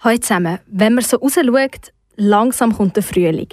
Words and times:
Hallo 0.00 0.18
zusammen, 0.18 0.58
wenn 0.66 0.94
man 0.94 1.04
so 1.04 1.16
rausschaut, 1.16 1.92
langsam 2.16 2.76
kommt 2.76 2.96
der 2.96 3.02
Frühling. 3.02 3.48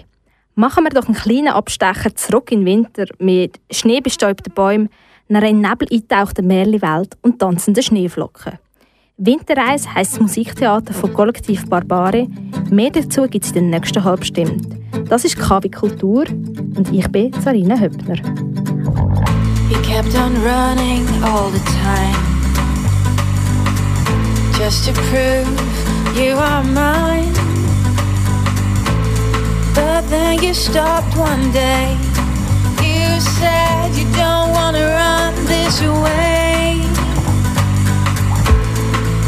Machen 0.56 0.84
wir 0.84 0.90
doch 0.90 1.06
einen 1.06 1.16
kleinen 1.16 1.50
Abstecher 1.50 2.16
zurück 2.16 2.52
in 2.52 2.66
den 2.66 2.66
Winter 2.66 3.06
mit 3.20 3.60
schneebestäubten 3.72 4.54
Bäumen, 4.54 4.90
einer 5.30 5.48
in 5.48 5.62
Nebel 5.62 5.88
eingetauchten 5.92 6.48
Märchenwelt 6.48 7.16
und 7.22 7.40
tanzenden 7.40 7.84
Schneeflocken. 7.84 8.60
Winterreis 9.18 9.88
heisst 9.94 10.14
das 10.14 10.20
Musiktheater 10.20 10.94
von 10.94 11.14
Kollektiv 11.14 11.70
Barbare. 11.70 12.28
Mehr 12.70 12.90
dazu 12.90 13.28
gibt 13.28 13.46
es 13.46 13.52
in 13.52 13.70
der 13.70 13.80
nächsten 13.80 14.04
halben 14.04 14.24
Stunde. 14.24 14.78
Das 15.08 15.24
ist 15.26 15.38
KW 15.38 15.70
Kultur 15.70 16.26
und 16.28 16.92
ich 16.92 17.08
bin 17.10 17.32
Sarina 17.34 17.80
Höppner. 17.80 18.18
You 19.70 19.80
kept 19.84 20.16
on 20.16 20.36
running 20.44 21.08
all 21.24 21.52
the 21.52 21.60
time 21.60 22.31
Just 24.64 24.86
to 24.86 24.94
prove 24.94 25.48
you 26.16 26.34
are 26.36 26.64
mine. 26.64 27.34
But 29.74 30.02
then 30.08 30.40
you 30.44 30.54
stopped 30.54 31.18
one 31.18 31.52
day. 31.52 31.98
You 32.78 33.20
said 33.20 33.90
you 33.96 34.06
don't 34.14 34.52
wanna 34.52 34.86
run 34.86 35.34
this 35.46 35.82
way. 35.82 36.80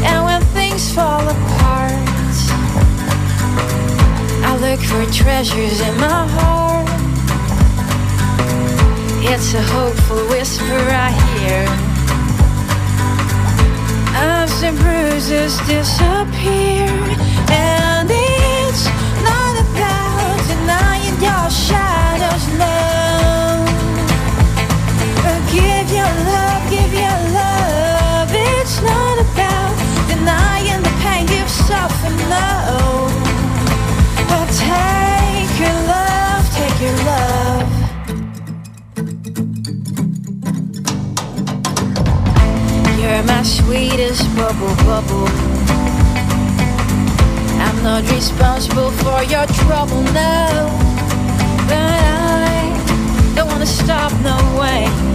And 0.08 0.24
when 0.24 0.40
things 0.54 0.94
fall 0.94 1.26
apart 1.36 2.08
I 4.48 4.56
look 4.64 4.80
for 4.90 5.04
treasures 5.12 5.80
in 5.80 5.94
my 5.96 6.22
heart. 6.36 6.88
It's 9.32 9.52
a 9.54 9.62
hopeful 9.62 10.22
whisper 10.28 10.80
I 11.06 11.10
hear 11.10 11.93
The 14.64 14.72
bruises 14.72 15.58
disappear. 15.68 16.88
And 17.52 18.08
it's 18.10 18.86
not 19.20 19.54
about 19.60 20.40
denying 20.48 21.20
your 21.20 21.50
shadows, 21.50 22.48
my 43.26 43.42
sweetest 43.42 44.24
bubble 44.36 44.74
bubble. 44.84 45.28
I'm 47.60 47.82
not 47.82 48.02
responsible 48.10 48.90
for 48.90 49.22
your 49.24 49.46
trouble, 49.46 50.02
no. 50.02 50.68
But 51.68 52.00
I 52.04 53.32
don't 53.34 53.48
wanna 53.48 53.66
stop, 53.66 54.12
no 54.22 54.36
way. 54.60 55.13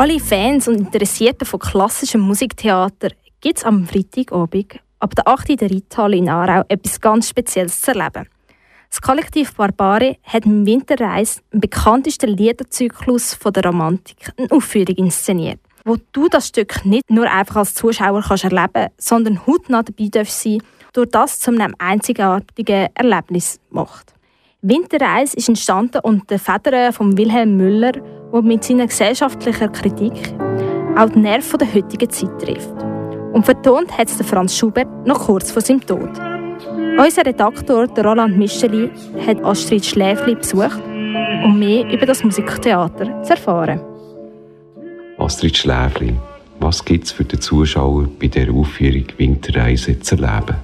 Alle 0.00 0.18
Fans 0.18 0.66
und 0.66 0.76
Interessierten 0.76 1.46
von 1.46 1.60
klassischem 1.60 2.22
Musiktheater 2.22 3.10
gibt 3.42 3.58
es 3.58 3.64
am 3.64 3.86
Freitagabend 3.86 4.80
ab 4.98 5.14
der 5.14 5.28
8. 5.28 5.50
in 5.50 5.56
der 5.58 5.70
Reithalle 5.70 6.16
in 6.16 6.30
Aarau 6.30 6.64
etwas 6.68 7.02
ganz 7.02 7.28
Spezielles 7.28 7.82
zu 7.82 7.90
erleben. 7.90 8.26
Das 8.88 9.02
Kollektiv 9.02 9.54
Barbare 9.54 10.16
hat 10.24 10.46
im 10.46 10.64
Winterreis 10.64 11.42
im 11.50 11.60
bekanntesten 11.60 12.30
Liederzyklus 12.30 13.34
von 13.34 13.52
der 13.52 13.66
Romantik 13.66 14.32
eine 14.38 14.50
Aufführung 14.50 14.96
inszeniert, 14.96 15.60
wo 15.84 15.98
du 16.12 16.28
das 16.28 16.48
Stück 16.48 16.82
nicht 16.86 17.10
nur 17.10 17.30
einfach 17.30 17.56
als 17.56 17.74
Zuschauer 17.74 18.24
kannst 18.26 18.44
erleben 18.44 18.88
sondern 18.96 19.46
hautnah 19.46 19.82
dabei 19.82 20.08
darfst 20.10 20.40
sein, 20.40 20.62
durch 20.94 21.10
das 21.10 21.40
zu 21.40 21.50
einem 21.50 21.74
einzigartigen 21.78 22.88
Erlebnis 22.94 23.60
macht. 23.68 24.14
Winterreis 24.62 25.32
ist 25.32 25.48
entstanden 25.48 26.00
unter 26.02 26.26
den 26.26 26.38
Federn 26.38 26.92
von 26.92 27.16
Wilhelm 27.16 27.56
Müller, 27.56 27.92
der 27.92 28.42
mit 28.42 28.62
seiner 28.62 28.86
gesellschaftlichen 28.86 29.72
Kritik 29.72 30.34
auch 30.98 31.08
die 31.08 31.18
Nerven 31.18 31.58
der 31.58 31.72
heutigen 31.72 32.10
Zeit 32.10 32.38
trifft. 32.38 32.74
Und 33.32 33.46
vertont 33.46 33.96
hat 33.96 34.08
es 34.08 34.18
der 34.18 34.26
Franz 34.26 34.54
Schubert 34.54 35.06
noch 35.06 35.26
kurz 35.26 35.50
vor 35.50 35.62
seinem 35.62 35.80
Tod. 35.80 36.10
Unser 36.98 37.24
Redaktor, 37.24 37.86
Roland 38.04 38.36
Micheli, 38.36 38.90
hat 39.26 39.42
Astrid 39.42 39.86
Schläfli 39.86 40.34
besucht, 40.34 40.82
um 41.42 41.58
mehr 41.58 41.90
über 41.90 42.04
das 42.04 42.22
Musiktheater 42.22 43.22
zu 43.22 43.30
erfahren. 43.30 43.80
Astrid 45.16 45.56
Schläfli, 45.56 46.12
was 46.58 46.84
gibt 46.84 47.06
es 47.06 47.12
für 47.12 47.24
den 47.24 47.40
Zuschauer 47.40 48.08
bei 48.20 48.26
der 48.26 48.52
Aufführung 48.52 49.06
Winterreise 49.16 49.98
zu 50.00 50.16
erleben? 50.16 50.56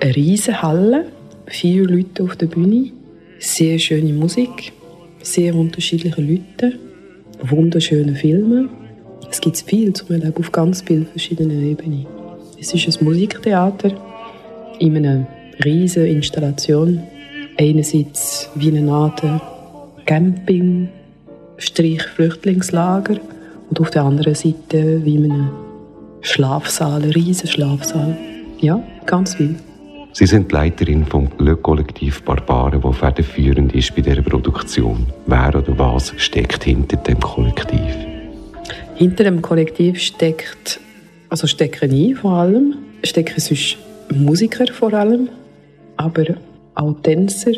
Eine 0.00 0.14
riesige 0.14 0.62
Halle, 0.62 1.06
vier 1.50 1.86
Leute 1.86 2.22
auf 2.22 2.36
der 2.36 2.46
Bühne, 2.46 2.92
sehr 3.38 3.78
schöne 3.78 4.12
Musik, 4.12 4.72
sehr 5.22 5.54
unterschiedliche 5.54 6.20
Leute, 6.20 6.78
wunderschöne 7.42 8.14
Filme. 8.14 8.68
Es 9.30 9.40
gibt 9.40 9.58
viel 9.58 9.92
zum 9.92 10.10
Erleben 10.12 10.36
auf 10.36 10.52
ganz 10.52 10.82
vielen 10.82 11.06
verschiedenen 11.06 11.62
Ebenen. 11.62 12.06
Es 12.58 12.72
ist 12.72 13.00
ein 13.00 13.04
Musiktheater 13.04 13.92
in 14.78 14.96
einer 14.96 15.26
riesigen 15.64 16.16
Installation. 16.16 17.02
Einerseits 17.58 18.48
wie 18.54 18.76
eine 18.76 18.90
Art 18.90 19.22
Camping, 20.06 20.88
Strich 21.58 22.02
Flüchtlingslager 22.02 23.16
und 23.68 23.80
auf 23.80 23.90
der 23.90 24.02
anderen 24.02 24.34
Seite 24.34 25.04
wie 25.04 25.16
in 25.16 25.30
einem 25.30 25.50
Schlafsaal, 26.22 27.02
riesen 27.02 27.48
Schlafsaal. 27.48 28.16
Ja, 28.60 28.82
ganz 29.06 29.34
viel. 29.34 29.56
Sie 30.12 30.26
sind 30.26 30.50
die 30.50 30.54
Leiterin 30.54 31.06
vom 31.06 31.28
Le-Kollektiv 31.38 32.22
Barbare, 32.22 32.80
das 32.80 32.96
federführend 32.96 33.72
ist 33.74 33.94
bei 33.94 34.02
dieser 34.02 34.22
Produktion. 34.22 35.06
Wer 35.26 35.54
oder 35.54 35.78
was 35.78 36.12
steckt 36.16 36.64
hinter 36.64 36.96
dem 36.96 37.20
Kollektiv? 37.20 37.94
Hinter 38.96 39.24
dem 39.24 39.40
Kollektiv 39.40 40.00
steckt, 40.00 40.80
also 41.28 41.46
stecken 41.46 41.92
ich 41.92 42.16
vor 42.16 42.32
allem, 42.32 42.74
stecken 43.04 43.38
sonst 43.38 43.78
Musiker 44.12 44.66
vor 44.72 44.92
allem, 44.92 45.28
aber 45.96 46.24
auch 46.74 46.96
Tänzer 47.02 47.52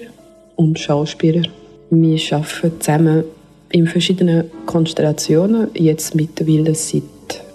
und 0.56 0.78
Schauspieler. 0.78 1.49
Wir 1.90 2.19
arbeiten 2.32 2.81
zusammen 2.81 3.25
In 3.70 3.87
verschiedenen 3.87 4.50
Konstellationen, 4.66 5.69
jetzt 5.72 6.14
mittlerweile 6.14 6.75
seit 6.75 7.02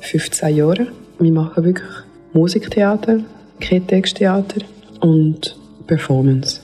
15 0.02 0.56
Jahren. 0.56 0.88
Wir 1.20 1.32
machen 1.32 1.64
wirklich 1.64 1.94
Musiktheater, 2.34 3.20
Kreatextheater 3.60 4.62
und 5.02 5.58
Performance. 5.88 6.62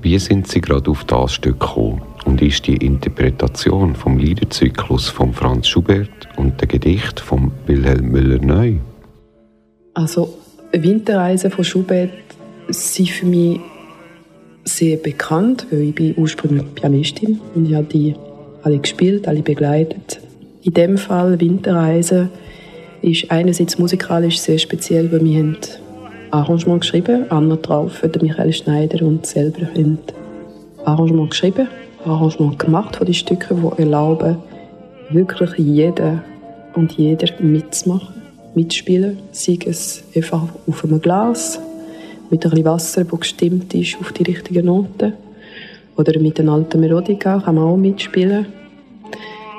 Wie 0.00 0.18
sind 0.18 0.48
Sie 0.48 0.60
gerade 0.60 0.90
auf 0.90 1.04
das 1.04 1.34
Stück 1.34 1.60
gekommen? 1.60 2.02
Und 2.24 2.42
ist 2.42 2.66
die 2.66 2.76
Interpretation 2.76 3.94
vom 3.94 4.18
Liederzyklus 4.18 5.08
von 5.08 5.32
Franz 5.32 5.68
Schubert 5.68 6.08
und 6.36 6.60
der 6.60 6.68
Gedicht 6.68 7.20
von 7.20 7.52
Wilhelm 7.66 8.10
Müller 8.10 8.38
neu? 8.38 8.76
Also 9.94 10.38
Winterreisen 10.72 11.50
von 11.50 11.64
Schubert 11.64 12.10
sind 12.68 13.10
für 13.10 13.26
mich 13.26 13.60
sehr 14.64 14.96
bekannt, 14.96 15.66
weil 15.70 15.82
ich 15.82 15.94
bin 15.94 16.14
ursprünglich 16.16 16.74
Pianistin 16.74 17.40
und 17.54 17.66
ich 17.66 17.74
habe 17.74 17.86
die 17.86 18.14
alle 18.62 18.78
gespielt, 18.78 19.26
alle 19.26 19.42
begleitet. 19.42 20.20
In 20.62 20.74
dem 20.74 20.96
Fall 20.96 21.40
Winterreisen 21.40 22.30
ist 23.02 23.30
einerseits 23.30 23.78
musikalisch 23.78 24.38
sehr 24.38 24.58
speziell, 24.58 25.10
weil 25.10 25.24
wir 25.24 25.38
haben 25.38 25.56
Arrangement 26.32 26.80
geschrieben, 26.80 27.30
Anna 27.30 27.56
drauf, 27.56 28.00
der 28.00 28.22
Michael 28.22 28.54
Schneider 28.54 29.04
und 29.04 29.26
selber 29.26 29.66
haben 29.66 29.98
Arrangement 30.86 31.28
geschrieben, 31.28 31.68
Arrangement 32.06 32.58
gemacht 32.58 32.96
von 32.96 33.04
den 33.04 33.14
Stücken, 33.14 33.60
die 33.60 33.82
erlauben, 33.82 34.38
wirklich 35.10 35.58
jeden 35.58 36.22
und 36.74 36.92
jeder 36.92 37.28
mitzumachen, 37.38 38.14
mitzuspielen. 38.54 39.18
Sei 39.32 39.58
es 39.66 40.04
einfach 40.16 40.48
auf 40.66 40.84
einem 40.84 41.02
Glas, 41.02 41.60
mit 42.30 42.46
ein 42.46 42.64
Wasser, 42.64 43.04
das 43.04 43.20
gestimmt 43.20 43.74
ist 43.74 43.98
auf 44.00 44.12
die 44.12 44.22
richtigen 44.22 44.64
Noten. 44.64 45.12
Oder 45.98 46.18
mit 46.18 46.40
einer 46.40 46.52
alten 46.52 46.80
Melodika 46.80 47.40
kann 47.40 47.56
man 47.56 47.64
auch 47.64 47.76
mitspielen. 47.76 48.46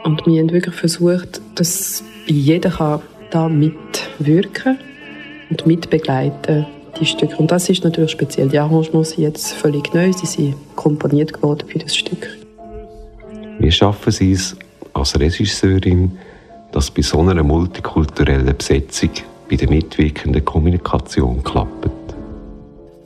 Und 0.03 0.25
wir 0.25 0.41
haben 0.41 0.51
wirklich 0.51 0.73
versucht, 0.73 1.39
dass 1.53 2.03
jeder 2.25 2.71
kann 2.71 3.03
da 3.29 3.47
mitwirken 3.47 4.79
und 5.49 5.65
mitbegleiten 5.65 6.65
die 6.99 7.05
Stücke. 7.05 7.37
Und 7.37 7.51
das 7.51 7.69
ist 7.69 7.83
natürlich 7.83 8.11
speziell. 8.11 8.49
Die 8.49 8.59
Arrangements 8.59 9.11
sind 9.11 9.23
jetzt 9.23 9.53
völlig 9.53 9.93
neu. 9.93 10.11
Sie 10.13 10.25
sind 10.25 10.55
komponiert 10.75 11.33
geworden 11.33 11.67
für 11.67 11.79
das 11.79 11.95
Stück. 11.95 12.27
Wie 13.59 13.71
schaffen 13.71 14.11
Sie 14.11 14.31
es 14.31 14.55
als 14.93 15.19
Regisseurin, 15.19 16.17
dass 16.71 16.91
bei 16.91 17.01
so 17.01 17.19
einer 17.19 17.43
multikulturellen 17.43 18.55
Besetzung 18.57 19.09
bei 19.49 19.55
der 19.55 19.69
mitwirkenden 19.69 20.43
Kommunikation 20.43 21.43
klappt? 21.43 21.89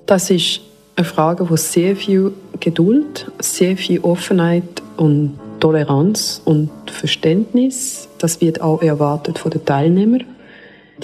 Das 0.05 0.29
ist 0.29 0.61
eine 0.95 1.05
Frage, 1.05 1.47
die 1.49 1.57
sehr 1.57 1.95
viel 1.95 2.31
Geduld, 2.59 3.31
sehr 3.39 3.77
viel 3.77 3.99
Offenheit 3.99 4.81
und 4.95 5.37
Toleranz 5.59 6.41
und 6.45 6.69
Verständnis, 6.89 8.07
das 8.19 8.41
wird 8.41 8.61
auch 8.61 8.81
erwartet 8.81 9.39
von 9.39 9.51
den 9.51 9.65
Teilnehmern. 9.65 10.23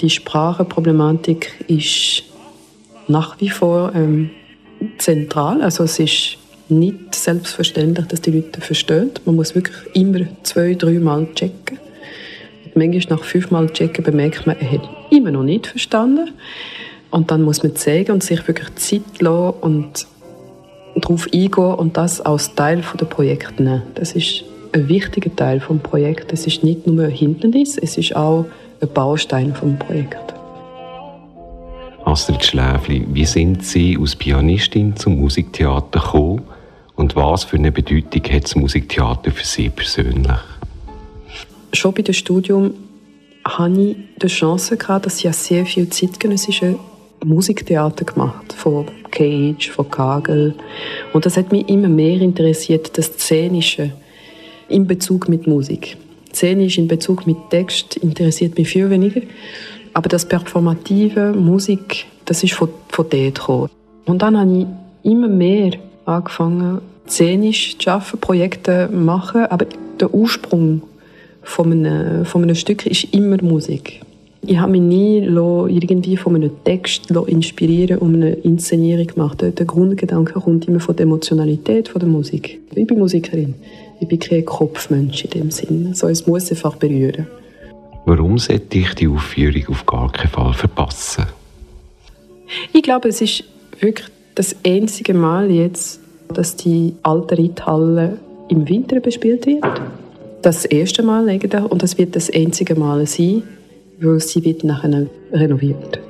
Die 0.00 0.10
Sprachenproblematik 0.10 1.52
ist 1.68 2.24
nach 3.06 3.40
wie 3.40 3.48
vor 3.48 3.92
ähm, 3.94 4.30
zentral. 4.98 5.62
Also 5.62 5.84
es 5.84 5.98
ist 5.98 6.38
nicht 6.68 7.14
selbstverständlich, 7.14 8.06
dass 8.06 8.20
die 8.20 8.32
Leute 8.32 8.60
verstehen. 8.60 9.10
Man 9.24 9.36
muss 9.36 9.54
wirklich 9.54 9.76
immer 9.94 10.20
zwei, 10.42 10.74
dreimal 10.74 11.28
checken. 11.34 11.78
Und 12.64 12.76
manchmal 12.76 13.18
nach 13.18 13.24
fünfmal 13.24 13.70
checken 13.70 14.04
bemerkt 14.04 14.46
man, 14.46 14.56
er 14.58 14.72
hat 14.72 14.88
immer 15.10 15.30
noch 15.30 15.44
nicht 15.44 15.68
verstanden. 15.68 16.30
Und 17.10 17.30
dann 17.30 17.42
muss 17.42 17.62
man 17.62 17.76
zeigen 17.76 18.12
und 18.12 18.24
sich 18.24 18.46
wirklich 18.48 18.74
Zeit 18.74 19.20
lassen 19.20 19.58
und 19.60 20.06
darauf 20.96 21.26
eingehen 21.32 21.74
und 21.74 21.96
das 21.96 22.20
als 22.20 22.54
Teil 22.54 22.78
des 22.78 23.08
Projekts 23.08 23.58
nehmen. 23.58 23.82
Das 23.94 24.12
ist 24.12 24.44
ein 24.72 24.88
wichtiger 24.88 25.34
Teil 25.36 25.60
des 25.60 25.78
Projekts. 25.82 26.32
Es 26.32 26.46
ist 26.46 26.64
nicht 26.64 26.86
nur 26.86 27.04
ein 27.04 27.10
Hindernis, 27.10 27.78
es 27.78 27.96
ist 27.96 28.16
auch 28.16 28.46
ein 28.80 28.88
Baustein 28.92 29.52
des 29.52 29.78
Projekts. 29.78 30.34
Astrid 32.04 32.44
Schläfli, 32.44 33.06
wie 33.12 33.24
sind 33.24 33.64
Sie 33.64 33.96
als 33.98 34.14
Pianistin 34.14 34.94
zum 34.94 35.18
Musiktheater 35.18 36.00
gekommen 36.00 36.42
und 36.96 37.16
was 37.16 37.44
für 37.44 37.56
eine 37.56 37.72
Bedeutung 37.72 38.22
hat 38.30 38.44
das 38.44 38.54
Musiktheater 38.56 39.30
für 39.30 39.44
Sie 39.44 39.70
persönlich? 39.70 40.38
Schon 41.72 41.94
bei 41.94 42.02
dem 42.02 42.14
Studium 42.14 42.74
hatte 43.44 43.80
ich 43.80 43.96
die 44.22 44.26
Chance, 44.26 44.76
gehabt, 44.76 45.06
dass 45.06 45.24
ich 45.24 45.32
sehr 45.32 45.66
viel 45.66 45.88
zeitgenössische 45.88 46.78
Musiktheater 47.24 48.04
gemacht 48.04 48.52
von 48.52 48.86
Cage, 49.10 49.70
von 49.70 49.90
Kagel. 49.90 50.54
Und 51.12 51.26
das 51.26 51.36
hat 51.36 51.52
mich 51.52 51.68
immer 51.68 51.88
mehr 51.88 52.20
interessiert, 52.20 52.96
das 52.96 53.06
Szenische 53.06 53.92
in 54.68 54.86
Bezug 54.86 55.28
mit 55.28 55.46
Musik. 55.46 55.96
Szenisch 56.34 56.78
in 56.78 56.88
Bezug 56.88 57.26
mit 57.26 57.36
Text 57.50 57.96
interessiert 57.96 58.58
mich 58.58 58.68
viel 58.68 58.90
weniger. 58.90 59.20
Aber 59.92 60.08
das 60.08 60.26
Performative, 60.26 61.32
Musik, 61.32 62.06
das 62.24 62.42
ist 62.42 62.54
von, 62.54 62.68
von 62.88 63.06
dort 63.08 63.34
gekommen. 63.36 63.70
Und 64.06 64.22
dann 64.22 64.38
habe 64.38 64.66
ich 65.02 65.10
immer 65.10 65.28
mehr 65.28 65.72
angefangen, 66.04 66.80
szenisch 67.06 67.78
zu 67.78 67.90
arbeiten, 67.90 68.18
Projekte 68.18 68.88
zu 68.90 68.96
machen. 68.96 69.46
Aber 69.46 69.66
der 70.00 70.12
Ursprung 70.12 70.82
von 71.42 71.70
einem, 71.70 72.24
von 72.24 72.42
einem 72.42 72.56
Stück 72.56 72.86
ist 72.86 73.04
immer 73.14 73.40
Musik. 73.42 74.00
Ich 74.46 74.58
habe 74.58 74.72
mich 74.72 74.82
nie 74.82 75.18
irgendwie 75.20 76.18
von 76.18 76.34
einem 76.34 76.50
Text 76.64 77.10
inspirieren 77.10 77.98
und 77.98 78.14
eine 78.16 78.32
Inszenierung 78.32 79.06
gemacht. 79.06 79.40
Der 79.40 79.52
Grundgedanke 79.52 80.34
kommt 80.34 80.68
immer 80.68 80.80
von 80.80 80.96
der 80.96 81.04
Emotionalität 81.04 81.88
von 81.88 82.00
der 82.00 82.08
Musik. 82.08 82.60
Ich 82.74 82.86
bin 82.86 82.98
Musikerin. 82.98 83.54
Ich 84.00 84.08
bin 84.08 84.18
kein 84.18 84.44
Kopfmensch 84.44 85.24
in 85.24 85.30
dem 85.30 85.50
Sinne. 85.50 85.94
So, 85.94 86.08
es 86.08 86.26
muss 86.26 86.50
einfach 86.50 86.76
berühren. 86.76 87.26
Warum 88.06 88.38
sollte 88.38 88.78
ich 88.78 88.94
die 88.94 89.08
Aufführung 89.08 89.64
auf 89.68 89.86
gar 89.86 90.12
keinen 90.12 90.30
Fall 90.30 90.52
verpassen? 90.52 91.26
Ich 92.72 92.82
glaube, 92.82 93.08
es 93.08 93.20
ist 93.20 93.44
wirklich 93.80 94.08
das 94.34 94.56
einzige 94.66 95.14
Mal 95.14 95.50
jetzt, 95.50 96.00
dass 96.28 96.56
die 96.56 96.94
alte 97.02 97.38
Reithalle 97.38 98.18
im 98.48 98.68
Winter 98.68 99.00
bespielt 99.00 99.46
wird. 99.46 99.64
Das 100.42 100.64
erste 100.64 101.02
Mal 101.02 101.28
eigentlich 101.28 101.54
und 101.54 101.82
das 101.82 101.96
wird 101.96 102.14
das 102.16 102.30
einzige 102.30 102.74
Mal 102.74 103.06
sein, 103.06 103.42
weil 104.00 104.20
sie 104.20 104.44
wird 104.44 104.64
nachher 104.64 105.06
renoviert. 105.32 106.00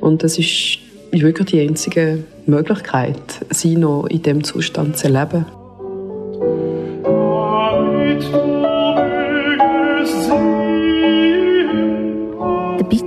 Und 0.00 0.22
das 0.22 0.38
ist 0.38 0.78
wirklich 1.12 1.48
die 1.48 1.60
einzige 1.60 2.24
Möglichkeit, 2.46 3.16
sie 3.50 3.76
noch 3.76 4.06
in 4.06 4.22
dem 4.22 4.44
Zustand 4.44 4.98
zu 4.98 5.06
erleben. 5.06 5.46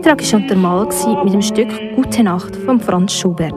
Beitrag 0.06 0.34
war 0.34 0.40
untermalt 0.40 1.24
mit 1.24 1.34
dem 1.34 1.42
Stück 1.42 1.96
Gute 1.96 2.22
Nacht 2.22 2.56
von 2.58 2.80
Franz 2.80 3.12
Schubert. 3.14 3.56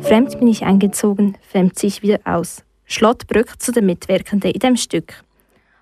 Fremd 0.00 0.38
bin 0.38 0.46
ich 0.46 0.62
eingezogen, 0.62 1.38
fremd 1.50 1.78
ziehe 1.78 1.88
ich 1.88 2.02
wieder 2.02 2.20
aus. 2.26 2.62
Schlägt 2.84 3.26
Brück 3.28 3.58
zu 3.58 3.72
den 3.72 3.86
Mitwirkenden 3.86 4.50
in 4.50 4.60
dem 4.60 4.76
Stück. 4.76 5.14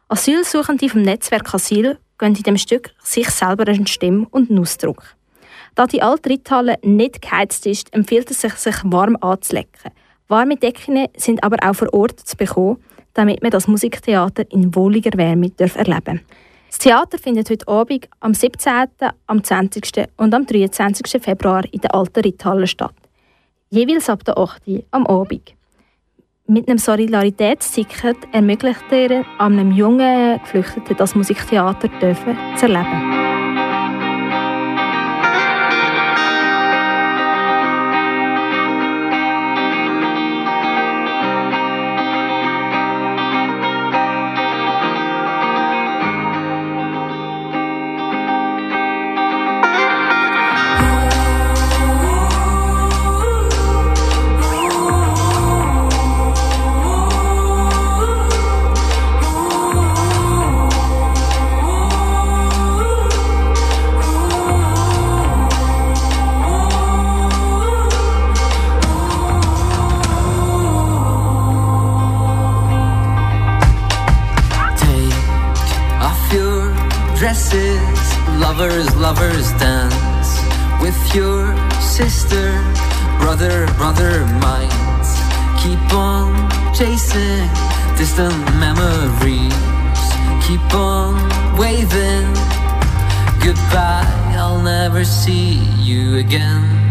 Asylsuchende 0.06 0.88
vom 0.88 1.02
Netzwerk 1.02 1.52
Asyl 1.52 1.98
geben 2.16 2.36
in 2.36 2.42
dem 2.44 2.56
Stück 2.58 2.90
sich 3.02 3.28
selber 3.28 3.66
eine 3.66 3.88
Stimme 3.88 4.28
und 4.30 4.50
einen 4.50 4.60
Ausdruck. 4.60 5.02
Da 5.74 5.88
die 5.88 6.00
alte 6.00 6.30
Reithalle 6.30 6.76
nicht 6.82 7.20
geheizt 7.20 7.66
ist, 7.66 7.92
empfiehlt 7.92 8.30
es 8.30 8.40
sich, 8.40 8.54
sich 8.54 8.76
warm 8.84 9.16
anzulecken. 9.20 9.90
Warme 10.28 10.54
Decken 10.54 11.08
sind 11.16 11.42
aber 11.42 11.56
auch 11.68 11.74
vor 11.74 11.92
Ort 11.92 12.20
zu 12.20 12.36
bekommen, 12.36 12.76
damit 13.14 13.42
man 13.42 13.50
das 13.50 13.66
Musiktheater 13.66 14.44
in 14.52 14.76
wohliger 14.76 15.18
Wärme 15.18 15.50
erleben 15.58 16.04
darf. 16.04 16.20
Das 16.74 16.80
Theater 16.80 17.18
findet 17.18 17.48
heute 17.50 17.68
Abend 17.68 18.08
am 18.18 18.34
17., 18.34 18.72
am 19.28 19.44
20. 19.44 20.08
und 20.16 20.34
am 20.34 20.44
23. 20.44 21.22
Februar 21.22 21.62
in 21.70 21.80
der 21.80 21.94
alten 21.94 22.20
Reithalle 22.20 22.66
statt. 22.66 22.96
Jeweils 23.70 24.10
ab 24.10 24.24
der 24.24 24.36
8. 24.36 24.66
Uhr 24.66 24.82
am 24.90 25.06
Abend. 25.06 25.54
Mit 26.48 26.68
einem 26.68 26.78
Solidaritätsticket 26.78 28.16
ermöglicht 28.32 28.90
er 28.90 29.24
einem 29.38 29.70
jungen 29.70 30.40
Geflüchteten 30.40 30.96
das 30.96 31.14
Musiktheater 31.14 31.86
dürfen 32.00 32.36
zu 32.56 32.66
erleben. 32.66 33.23
Lovers, 78.64 78.96
lovers 78.96 79.52
dance 79.60 80.40
with 80.80 81.14
your 81.14 81.54
sister, 81.82 82.48
brother, 83.20 83.66
brother 83.76 84.24
minds. 84.40 85.20
Keep 85.62 85.92
on 85.92 86.32
chasing 86.72 87.46
distant 87.98 88.34
memories. 88.56 89.52
Keep 90.46 90.74
on 90.74 91.14
waving 91.58 92.32
goodbye. 93.44 94.32
I'll 94.34 94.62
never 94.62 95.04
see 95.04 95.60
you 95.82 96.16
again. 96.16 96.83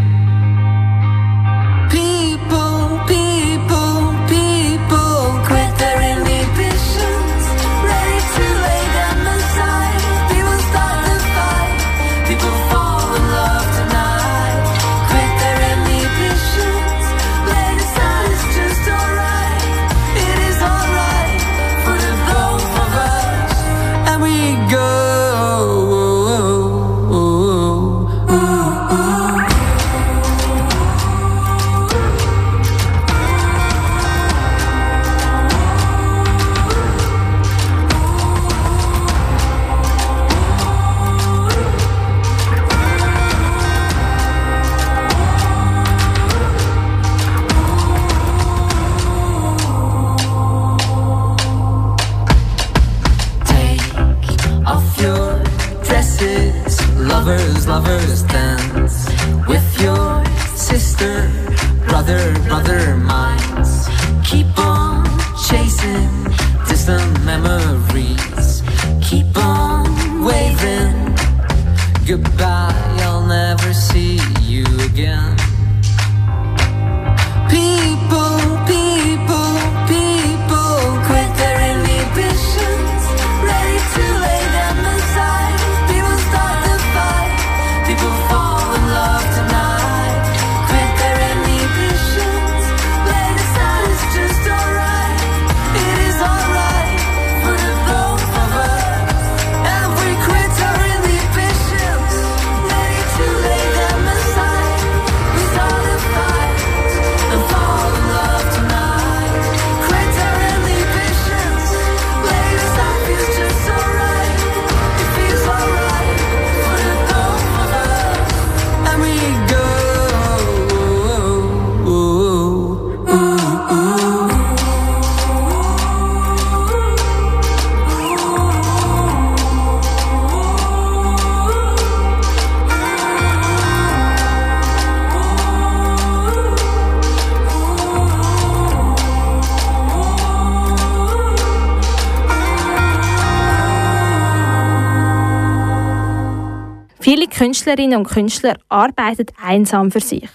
Künstlerinnen 147.43 147.99
und 147.99 148.07
Künstler 148.07 148.55
arbeiten 148.69 149.25
einsam 149.35 149.91
für 149.91 149.99
sich, 149.99 150.29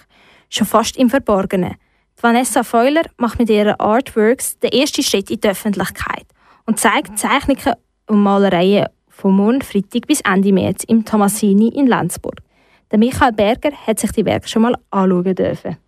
schon 0.50 0.67
fast 0.67 0.99
im 0.99 1.09
Verborgenen. 1.09 1.77
Vanessa 2.21 2.62
Feuler 2.62 3.05
macht 3.17 3.38
mit 3.38 3.49
ihren 3.49 3.81
Artworks 3.81 4.59
den 4.59 4.73
ersten 4.73 5.03
Schritt 5.03 5.31
in 5.31 5.41
die 5.41 5.49
Öffentlichkeit 5.49 6.27
und 6.67 6.79
zeigt 6.79 7.19
Zeichnungen 7.19 7.77
und 8.09 8.23
Malereien 8.23 8.88
von 9.09 9.35
morgen 9.35 9.62
Freitag 9.62 10.07
bis 10.07 10.21
Ende 10.21 10.53
März 10.53 10.85
im 10.85 11.07
Tomasini 11.07 11.69
in 11.69 11.87
Lenzburg. 11.87 12.43
Der 12.91 12.99
Michael 12.99 13.33
Berger 13.33 13.73
hat 13.87 14.00
sich 14.00 14.12
die 14.12 14.27
Werke 14.27 14.47
schon 14.47 14.61
mal 14.61 14.75
anschauen 14.91 15.35
dürfen. 15.35 15.79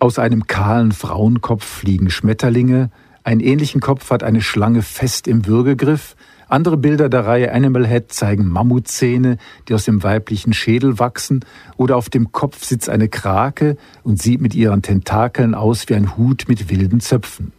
Aus 0.00 0.18
einem 0.18 0.46
kahlen 0.46 0.92
Frauenkopf 0.92 1.64
fliegen 1.64 2.10
Schmetterlinge, 2.10 2.90
einen 3.24 3.40
ähnlichen 3.40 3.80
Kopf 3.80 4.10
hat 4.10 4.22
eine 4.22 4.42
Schlange 4.42 4.82
fest 4.82 5.28
im 5.28 5.46
Würgegriff, 5.46 6.14
andere 6.48 6.76
Bilder 6.76 7.08
der 7.08 7.26
Reihe 7.26 7.52
Animal 7.52 7.86
Head 7.86 8.12
zeigen 8.12 8.48
Mammutzähne, 8.48 9.36
die 9.68 9.74
aus 9.74 9.84
dem 9.84 10.02
weiblichen 10.02 10.52
Schädel 10.52 10.98
wachsen, 10.98 11.44
oder 11.76 11.96
auf 11.96 12.08
dem 12.08 12.32
Kopf 12.32 12.64
sitzt 12.64 12.88
eine 12.88 13.08
Krake 13.08 13.76
und 14.02 14.20
sieht 14.20 14.40
mit 14.40 14.54
ihren 14.54 14.82
Tentakeln 14.82 15.54
aus 15.54 15.88
wie 15.88 15.94
ein 15.94 16.16
Hut 16.16 16.44
mit 16.48 16.70
wilden 16.70 17.00
Zöpfen. 17.00 17.52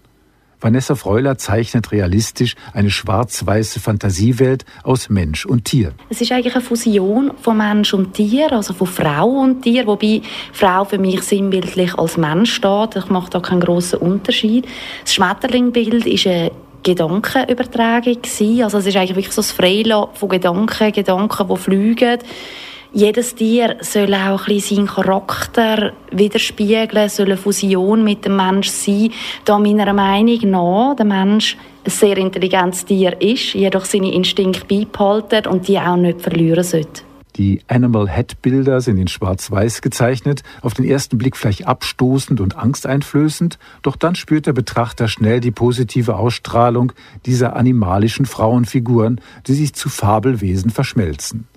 Vanessa 0.62 0.96
Freuler 0.96 1.38
zeichnet 1.38 1.94
realistisch 1.94 2.56
eine 2.74 2.90
schwarz-weiße 2.90 3.80
Fantasiewelt 3.80 4.66
aus 4.84 5.10
Mensch 5.10 5.46
und 5.46 5.66
Tier. 5.66 5.94
Es 6.10 6.20
ist 6.20 6.34
eigentlich 6.34 6.54
eine 6.54 6.64
Fusion 6.64 7.32
von 7.42 7.58
Mensch 7.58 7.94
und 7.94 8.14
Tier, 8.14 8.52
also 8.52 8.74
von 8.74 8.88
Frau 8.88 9.28
und 9.28 9.62
Tier, 9.62 9.88
wobei 9.88 10.22
Frau 10.52 10.84
für 10.84 10.98
mich 10.98 11.22
sinnbildlich 11.22 11.98
als 11.98 12.18
Mensch 12.18 12.54
steht. 12.54 12.98
Ich 12.98 13.10
mache 13.10 13.30
da 13.30 13.40
keinen 13.40 13.62
grossen 13.62 14.00
Unterschied. 14.00 14.68
Das 15.04 15.14
Schmetterlingbild 15.14 16.06
ist 16.06 16.28
eine 16.28 16.52
Gedankenübertragung 16.84 18.22
gewesen. 18.22 18.64
Also 18.64 18.78
es 18.78 18.86
ist 18.86 18.96
eigentlich 18.96 19.16
wirklich 19.16 19.34
so 19.34 19.42
das 19.42 19.52
Freilassen 19.52 20.16
von 20.16 20.30
Gedanken, 20.30 20.92
Gedanken, 20.92 21.48
die 21.48 21.58
fliegen. 21.58 22.20
Jedes 22.92 23.36
Tier 23.36 23.78
soll 23.82 24.14
auch 24.16 24.48
ein 24.48 24.56
bisschen 24.56 24.78
seinen 24.78 24.88
Charakter 24.88 25.94
widerspiegeln, 26.10 27.08
soll 27.08 27.28
eine 27.28 27.38
Fusion 27.38 28.04
mit 28.04 28.26
dem 28.26 28.36
Mensch 28.36 28.70
sein. 28.70 29.12
Da 29.46 29.60
meiner 29.60 29.94
Meinung 29.94 30.40
nach 30.50 30.96
der 30.96 31.06
Mensch 31.06 31.56
ein 31.86 31.92
sehr 31.92 32.18
intelligentes 32.18 32.86
Tier 32.86 33.16
ist, 33.22 33.54
jedoch 33.54 33.86
seine 33.86 34.12
Instinkte 34.12 34.66
beibehalten 34.66 35.48
und 35.52 35.68
die 35.68 35.78
auch 35.78 35.98
nicht 35.98 36.22
verlieren 36.22 36.64
sollte. 36.64 37.09
Die 37.40 37.62
Animal 37.70 38.10
Head 38.14 38.42
Bilder 38.42 38.82
sind 38.82 38.98
in 38.98 39.08
schwarz-weiß 39.08 39.82
gezeichnet, 39.82 40.44
auf 40.62 40.74
den 40.74 40.84
ersten 40.84 41.18
Blick 41.18 41.38
vielleicht 41.38 41.66
abstoßend 41.66 42.42
und 42.42 42.58
angsteinflößend, 42.58 43.58
doch 43.82 43.96
dann 43.96 44.16
spürt 44.16 44.46
der 44.46 44.52
Betrachter 44.52 45.08
schnell 45.08 45.40
die 45.40 45.52
positive 45.52 46.18
Ausstrahlung 46.18 46.92
dieser 47.26 47.56
animalischen 47.56 48.26
Frauenfiguren, 48.26 49.22
die 49.48 49.54
sich 49.54 49.74
zu 49.74 49.88
Fabelwesen 49.88 50.70
verschmelzen. 50.70 51.48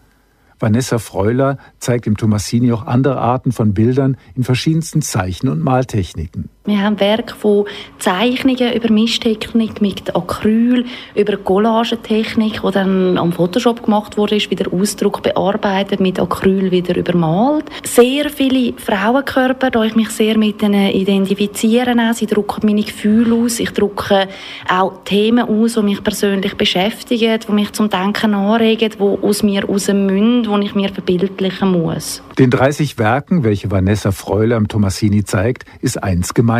Vanessa 0.61 1.01
Freuler 1.01 1.59
zeigt 1.81 2.07
im 2.07 2.17
Tomassini 2.17 2.71
auch 2.71 2.87
andere 2.87 3.19
Arten 3.19 3.51
von 3.51 3.75
Bildern 3.75 4.17
in 4.37 4.45
verschiedensten 4.45 5.03
Zeichen- 5.03 5.49
und 5.49 5.65
Maltechniken. 5.65 6.49
Wir 6.65 6.81
haben 6.81 7.01
Werke 7.01 7.35
von 7.35 7.65
Zeichnungen 7.99 8.73
über 8.73 8.89
Mischtechnik 8.89 9.83
mit 9.83 10.15
Acryl, 10.15 10.85
über 11.17 11.37
Collagetechnik, 11.37 12.63
die 12.63 12.71
dann 12.71 13.19
am 13.19 13.33
Photoshop 13.33 13.83
gemacht 13.83 14.17
wurde, 14.17 14.37
ist 14.37 14.49
wieder 14.49 14.73
Ausdruck 14.73 15.25
bearbeitet, 15.25 15.99
mit 15.99 16.21
Acryl 16.21 16.71
wieder 16.71 16.97
übermalt. 16.97 17.65
Sehr 17.83 18.31
viele 18.31 18.75
Frauenkörper, 18.77 19.73
da 19.73 19.83
ich 19.83 19.97
mich 19.97 20.11
sehr 20.11 20.39
mit 20.39 20.63
ihnen 20.63 20.91
identifiziere. 20.93 21.97
Auch. 21.99 22.15
Sie 22.15 22.27
drucken 22.27 22.65
meine 22.65 22.85
Gefühle 22.85 23.35
aus. 23.35 23.59
Ich 23.59 23.73
drucke 23.73 24.29
auch 24.69 25.03
Themen 25.05 25.49
aus, 25.49 25.75
die 25.75 25.83
mich 25.83 26.05
persönlich 26.05 26.55
beschäftigen, 26.55 27.41
die 27.41 27.53
mich 27.53 27.73
zum 27.73 27.91
Denken 27.91 28.35
anregen, 28.35 28.93
die 28.97 29.03
aus 29.03 29.43
mir 29.43 29.65
raus 29.65 29.89
müssen, 29.89 30.45
die 30.45 30.65
ich 30.65 30.77
mir 30.77 30.91
verbildlichen 30.91 31.73
muss. 31.73 32.23
Den 32.39 32.51
30 32.51 32.99
Werken, 32.99 33.43
welche 33.43 33.73
Vanessa 33.73 34.13
Freuler 34.13 34.57
im 34.59 34.69
Tomassini 34.69 35.25
zeigt, 35.25 35.65
ist 35.81 36.01
eins 36.01 36.33
gemeinsam. 36.35 36.52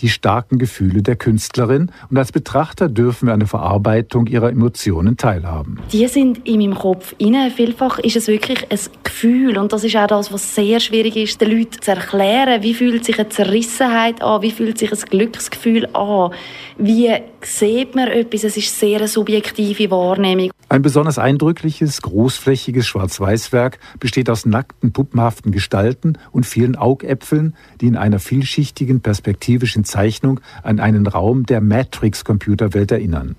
Die 0.00 0.08
starken 0.08 0.58
Gefühle 0.58 1.02
der 1.02 1.16
Künstlerin 1.16 1.90
und 2.10 2.18
als 2.18 2.32
Betrachter 2.32 2.88
dürfen 2.88 3.26
wir 3.26 3.34
an 3.34 3.40
der 3.40 3.48
Verarbeitung 3.48 4.26
ihrer 4.26 4.50
Emotionen 4.50 5.16
teilhaben. 5.16 5.80
Die 5.92 6.06
sind 6.06 6.46
in 6.46 6.58
meinem 6.58 6.74
Kopf 6.74 7.14
inne. 7.18 7.50
Vielfach 7.50 7.98
ist 7.98 8.16
es 8.16 8.28
wirklich 8.28 8.70
ein 8.70 8.78
Gefühl 9.02 9.58
und 9.58 9.72
das 9.72 9.84
ist 9.84 9.96
auch 9.96 10.06
das, 10.06 10.32
was 10.32 10.54
sehr 10.54 10.80
schwierig 10.80 11.16
ist, 11.16 11.40
den 11.40 11.50
Leuten 11.50 11.80
zu 11.80 11.90
erklären. 11.90 12.62
Wie 12.62 12.74
fühlt 12.74 13.04
sich 13.04 13.18
eine 13.18 13.28
Zerrissenheit 13.28 14.22
an? 14.22 14.42
Wie 14.42 14.52
fühlt 14.52 14.78
sich 14.78 14.92
ein 14.92 15.00
Glücksgefühl 15.10 15.88
an? 15.94 16.32
Wie 16.76 17.10
sieht 17.42 17.94
man 17.94 18.08
etwas? 18.08 18.44
Es 18.44 18.56
ist 18.56 18.78
sehr 18.78 18.98
eine 18.98 19.08
subjektive 19.08 19.90
Wahrnehmung. 19.90 20.50
Ein 20.70 20.82
besonders 20.82 21.18
eindrückliches, 21.18 22.02
großflächiges 22.02 22.86
Schwarz-Weiß-Werk 22.86 23.78
besteht 24.00 24.28
aus 24.28 24.44
nackten, 24.44 24.92
puppenhaften 24.92 25.50
Gestalten 25.50 26.18
und 26.30 26.44
vielen 26.44 26.76
Augäpfeln, 26.76 27.54
die 27.80 27.86
in 27.86 27.96
einer 27.96 28.18
vielschichtigen, 28.18 29.00
perspektivischen 29.00 29.84
Zeichnung 29.84 30.40
an 30.62 30.78
einen 30.78 31.06
Raum 31.06 31.46
der 31.46 31.62
Matrix-Computerwelt 31.62 32.90
erinnern. 32.92 33.36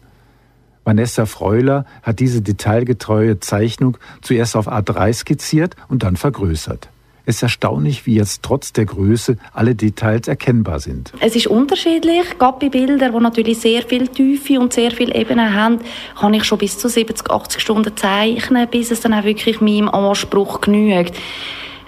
Vanessa 0.83 1.27
Freuler 1.27 1.85
hat 2.01 2.19
diese 2.19 2.41
detailgetreue 2.41 3.39
Zeichnung 3.39 3.97
zuerst 4.23 4.55
auf 4.55 4.67
A3 4.67 5.13
skizziert 5.13 5.75
und 5.87 6.01
dann 6.01 6.15
vergrößert. 6.15 6.89
Es 7.29 7.35
ist 7.35 7.43
erstaunlich, 7.43 8.07
wie 8.07 8.15
jetzt 8.15 8.41
trotz 8.41 8.73
der 8.73 8.85
Größe 8.85 9.37
alle 9.53 9.75
Details 9.75 10.27
erkennbar 10.27 10.79
sind. 10.79 11.13
Es 11.19 11.35
ist 11.35 11.45
unterschiedlich. 11.45 12.39
Gerade 12.39 12.57
bei 12.59 12.69
Bildern, 12.69 13.13
die 13.13 13.19
natürlich 13.19 13.59
sehr 13.59 13.83
viel 13.83 14.07
Tiefe 14.07 14.59
und 14.59 14.73
sehr 14.73 14.89
viele 14.89 15.13
Ebenen 15.13 15.53
haben, 15.53 15.77
kann 16.19 16.33
ich 16.33 16.43
schon 16.43 16.57
bis 16.57 16.79
zu 16.79 16.89
70, 16.89 17.29
80 17.29 17.61
Stunden 17.61 17.95
zeichnen, 17.95 18.67
bis 18.67 18.89
es 18.89 19.01
dann 19.01 19.13
auch 19.13 19.25
wirklich 19.25 19.61
meinem 19.61 19.89
Anspruch 19.89 20.59
genügt. 20.59 21.13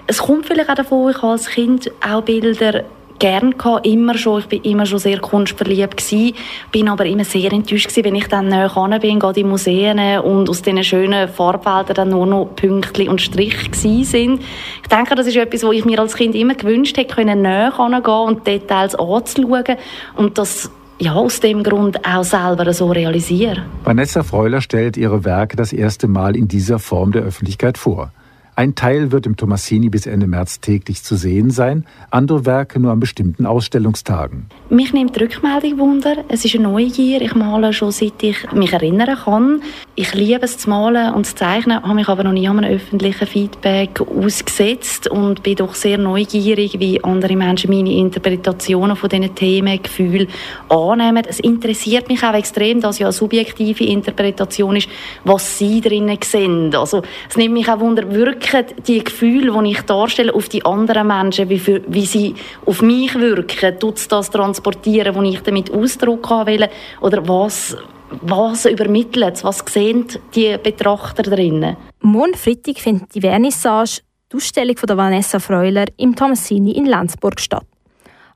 Es 0.06 0.18
kommt 0.18 0.46
vielleicht 0.46 0.70
auch 0.70 0.76
davon, 0.76 1.10
ich 1.10 1.16
habe 1.16 1.32
als 1.32 1.48
Kind 1.48 1.90
auch 2.00 2.22
Bilder 2.22 2.84
gern 3.22 3.56
gehabt, 3.56 3.86
immer 3.86 4.18
schon. 4.18 4.40
Ich 4.40 4.48
bin 4.48 4.62
immer 4.64 4.84
schon 4.84 4.98
sehr 4.98 5.20
kunstverliebt 5.20 5.96
gewesen, 5.96 6.34
bin 6.72 6.88
aber 6.88 7.06
immer 7.06 7.24
sehr 7.24 7.52
enttäuscht 7.52 7.88
gewesen, 7.88 8.04
wenn 8.04 8.16
ich 8.16 8.26
dann 8.26 8.48
näher 8.48 8.66
ran 8.66 8.98
bin, 9.00 9.20
gerade 9.20 9.40
in 9.40 9.48
Museen 9.48 10.18
und 10.18 10.50
aus 10.50 10.60
diesen 10.60 10.82
schönen 10.82 11.28
Farbwäldern 11.28 11.94
dann 11.94 12.08
nur 12.08 12.26
noch 12.26 12.46
Pünktchen 12.56 13.08
und 13.08 13.22
Strich 13.22 13.70
gewesen 13.70 14.04
sind. 14.04 14.42
Ich 14.82 14.88
denke, 14.88 15.14
das 15.14 15.28
ist 15.28 15.36
etwas, 15.36 15.62
wo 15.62 15.70
ich 15.70 15.84
mir 15.84 16.00
als 16.00 16.16
Kind 16.16 16.34
immer 16.34 16.56
gewünscht 16.56 16.96
hätte, 16.96 17.14
können 17.14 17.42
näher 17.42 17.72
gehen 17.76 18.12
und 18.12 18.44
Details 18.44 18.96
anzuschauen 18.96 19.76
und 20.16 20.36
das 20.36 20.72
ja, 20.98 21.14
aus 21.14 21.38
dem 21.38 21.62
Grund 21.62 22.04
auch 22.04 22.24
selber 22.24 22.72
so 22.72 22.90
realisieren. 22.90 23.62
Vanessa 23.84 24.24
Freuler 24.24 24.60
stellt 24.60 24.96
ihre 24.96 25.24
Werke 25.24 25.56
das 25.56 25.72
erste 25.72 26.08
Mal 26.08 26.36
in 26.36 26.48
dieser 26.48 26.80
Form 26.80 27.12
der 27.12 27.22
Öffentlichkeit 27.22 27.78
vor. 27.78 28.12
Ein 28.54 28.74
Teil 28.74 29.12
wird 29.12 29.24
im 29.24 29.38
Tomassini 29.38 29.88
bis 29.88 30.04
Ende 30.04 30.26
März 30.26 30.60
täglich 30.60 31.02
zu 31.02 31.16
sehen 31.16 31.50
sein, 31.50 31.86
andere 32.10 32.44
Werke 32.44 32.78
nur 32.78 32.92
an 32.92 33.00
bestimmten 33.00 33.46
Ausstellungstagen. 33.46 34.44
Mich 34.68 34.92
nimmt 34.92 35.16
die 35.16 35.20
Rückmeldung 35.20 35.78
Wunder. 35.78 36.16
Es 36.28 36.44
ist 36.44 36.54
eine 36.54 36.64
Neugier. 36.64 37.22
Ich 37.22 37.34
male 37.34 37.72
schon 37.72 37.92
seit 37.92 38.22
ich 38.22 38.52
mich 38.52 38.74
erinnern 38.74 39.16
kann. 39.16 39.62
Ich 39.94 40.12
liebe 40.12 40.44
es 40.44 40.58
zu 40.58 40.68
malen 40.68 41.14
und 41.14 41.26
zu 41.26 41.34
zeichnen, 41.34 41.82
habe 41.82 41.94
mich 41.94 42.08
aber 42.08 42.24
noch 42.24 42.32
nie 42.32 42.46
an 42.46 42.58
einem 42.58 42.74
öffentlichen 42.74 43.26
Feedback 43.26 44.00
ausgesetzt 44.02 45.06
und 45.06 45.42
bin 45.42 45.56
doch 45.56 45.74
sehr 45.74 45.96
neugierig, 45.96 46.78
wie 46.78 47.02
andere 47.02 47.36
Menschen 47.36 47.70
meine 47.70 47.92
Interpretationen 47.92 48.96
von 48.96 49.08
diesen 49.08 49.34
Themen, 49.34 49.82
Gefühle 49.82 50.26
annehmen. 50.68 51.24
Es 51.26 51.40
interessiert 51.40 52.08
mich 52.08 52.22
auch 52.22 52.34
extrem, 52.34 52.82
dass 52.82 52.98
ja 52.98 53.06
eine 53.06 53.12
subjektive 53.12 53.84
Interpretation 53.84 54.76
ist, 54.76 54.88
was 55.24 55.58
sie 55.58 55.80
drinnen 55.80 56.18
sehen. 56.22 56.74
Also 56.74 57.02
es 57.30 57.36
nimmt 57.36 57.54
mich 57.54 57.68
auch 57.68 57.80
Wunder, 57.80 58.10
wirken 58.50 58.82
die 58.86 59.04
Gefühle, 59.04 59.62
die 59.62 59.70
ich 59.70 59.82
darstelle, 59.82 60.34
auf 60.34 60.48
die 60.48 60.64
anderen 60.64 61.06
Menschen, 61.06 61.48
wie, 61.48 61.58
für, 61.58 61.82
wie 61.86 62.06
sie 62.06 62.34
auf 62.66 62.82
mich 62.82 63.14
wirken, 63.14 63.78
tut 63.78 63.98
es 63.98 64.08
das 64.08 64.30
transportieren, 64.30 65.14
was 65.14 65.24
ich 65.24 65.40
damit 65.40 65.70
ausdrücken 65.70 66.46
will, 66.46 66.68
oder 67.00 67.26
was, 67.28 67.76
was 68.20 68.66
übermittelt 68.66 69.42
was 69.44 69.64
sehen 69.68 70.06
die 70.34 70.56
Betrachter 70.62 71.22
drinnen? 71.22 71.76
Morgen 72.00 72.34
Freitag 72.34 72.78
findet 72.78 73.14
die 73.14 73.20
Vernissage, 73.20 74.00
die 74.30 74.36
Ausstellung 74.36 74.76
von 74.76 74.86
der 74.86 74.96
Vanessa 74.96 75.38
Freuler, 75.38 75.86
im 75.96 76.14
Tomassini 76.14 76.72
in 76.72 76.86
Lenzburg 76.86 77.40
statt. 77.40 77.66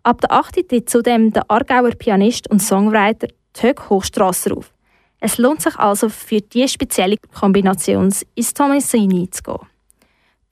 Ab 0.03 0.21
der 0.21 0.33
8. 0.33 0.69
tritt 0.69 0.89
zudem 0.89 1.33
der 1.33 1.51
Aargauer 1.51 1.91
Pianist 1.91 2.49
und 2.51 2.63
Songwriter 2.63 3.29
Tök 3.53 3.91
Hochstrasser 3.91 4.57
auf. 4.57 4.73
Es 5.19 5.39
lohnt 5.39 5.63
sich 5.63 5.77
also 5.77 6.09
für 6.09 6.41
diese 6.41 6.69
spezielle 6.69 7.17
Kombination 7.35 8.13
ins 8.35 8.55
Tomassini 8.55 9.31
zu 9.31 9.43
gehen. 9.43 9.76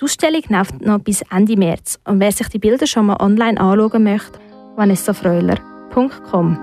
Die 0.00 0.07
Ausstellung 0.07 0.42
läuft 0.48 0.80
noch 0.80 0.98
bis 0.98 1.22
Ende 1.30 1.57
März 1.57 2.00
und 2.04 2.18
wer 2.18 2.33
sich 2.33 2.48
die 2.48 2.59
Bilder 2.59 2.85
schon 2.85 3.07
mal 3.07 3.16
online 3.20 3.61
anschauen 3.61 4.02
möchte, 4.02 4.40
vanessafreuler.com. 4.74 6.59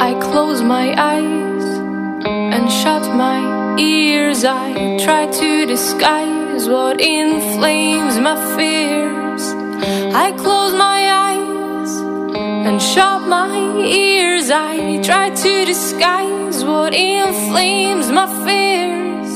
I 0.00 0.14
close 0.20 0.62
my 0.62 0.94
eyes 0.96 1.64
and 2.22 2.70
shut 2.70 3.02
my 3.16 3.76
ears. 3.76 4.44
I 4.44 4.96
try 5.04 5.26
to 5.26 5.66
disguise 5.66 6.68
what 6.68 7.00
inflames 7.00 8.20
my 8.20 8.36
fears. 8.54 9.52
I 10.14 10.30
close 10.36 10.76
my 10.76 11.07
and 12.68 12.82
shut 12.82 13.22
my 13.22 13.56
ears. 13.82 14.50
I 14.50 15.00
try 15.02 15.30
to 15.30 15.64
disguise 15.64 16.64
what 16.64 16.92
inflames 16.92 18.10
my 18.10 18.26
fears. 18.44 19.30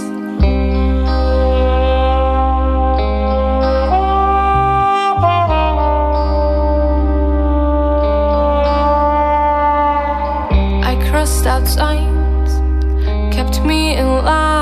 I 10.91 10.95
crossed 11.09 11.47
out 11.47 11.67
signs, 11.67 12.53
kept 13.35 13.65
me 13.65 13.97
in 13.97 14.07
line. 14.27 14.62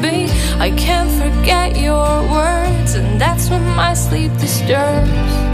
Be? 0.00 0.28
I 0.58 0.70
can't 0.76 1.10
forget 1.10 1.76
your 1.76 2.22
words, 2.30 2.94
and 2.94 3.20
that's 3.20 3.50
when 3.50 3.64
my 3.76 3.94
sleep 3.94 4.32
disturbs. 4.38 5.53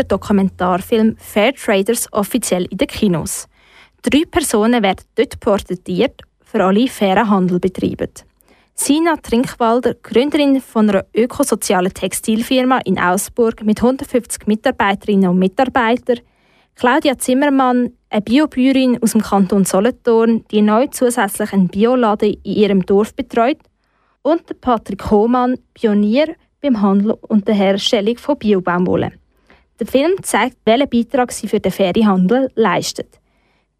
Schweizer 0.00 0.04
Dokumentarfilm 0.04 1.16
Fair 1.18 1.54
Traders 1.54 2.08
offiziell 2.12 2.66
in 2.70 2.78
den 2.78 2.88
Kinos. 2.88 3.46
Drei 4.02 4.24
Personen 4.30 4.82
werden 4.82 5.04
dort 5.14 5.38
porträtiert, 5.40 6.22
für 6.42 6.64
alle 6.64 6.88
fairen 6.88 7.28
Handel 7.28 7.60
betreiben. 7.60 8.10
Sina 8.74 9.16
Trinkwalder, 9.16 9.94
Gründerin 10.02 10.60
von 10.60 10.88
einer 10.88 11.04
ökosozialen 11.14 11.92
Textilfirma 11.92 12.78
in 12.84 12.98
Augsburg 12.98 13.62
mit 13.62 13.82
150 13.82 14.46
Mitarbeiterinnen 14.46 15.30
und 15.30 15.38
Mitarbeitern, 15.38 16.20
Claudia 16.76 17.18
Zimmermann, 17.18 17.92
eine 18.08 18.22
Biobäuerin 18.22 19.02
aus 19.02 19.12
dem 19.12 19.20
Kanton 19.20 19.66
Solothurn, 19.66 20.44
die 20.50 20.62
neu 20.62 20.86
zusätzlich 20.86 21.52
einen 21.52 21.68
Bioladen 21.68 22.36
in 22.42 22.52
ihrem 22.54 22.86
Dorf 22.86 23.14
betreut, 23.14 23.58
und 24.22 24.60
Patrick 24.60 25.10
Hohmann, 25.10 25.56
Pionier 25.74 26.34
beim 26.62 26.80
Handel 26.80 27.12
und 27.28 27.46
der 27.48 27.54
Herstellung 27.54 28.16
von 28.16 28.38
Biobaumwolle. 28.38 29.19
Der 29.80 29.86
Film 29.86 30.12
zeigt, 30.22 30.58
welchen 30.66 30.90
Beitrag 30.90 31.32
sie 31.32 31.48
für 31.48 31.58
den 31.58 31.72
fairen 31.72 32.06
Handel 32.06 32.50
leistet. 32.54 33.18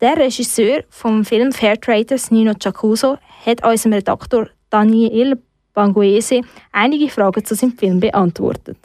Der 0.00 0.16
Regisseur 0.16 0.82
vom 0.88 1.26
Film 1.26 1.52
Fairtraders, 1.52 2.30
Nino 2.30 2.54
Giacuso, 2.58 3.18
hat 3.44 3.62
unserem 3.62 3.92
Redaktor 3.92 4.48
Daniel 4.70 5.38
Banguese 5.74 6.40
einige 6.72 7.10
Fragen 7.10 7.44
zu 7.44 7.54
seinem 7.54 7.76
Film 7.76 8.00
beantwortet. 8.00 8.78